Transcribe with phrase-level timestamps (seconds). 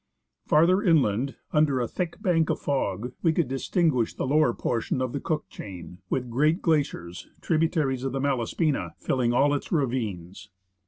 [0.47, 5.13] Farther inland, under a thick bank of fog, we could distinguish the lower portion of
[5.13, 10.49] the Cook chain, with great glaciers, tributaries of the Malaspina, filling all its ravines.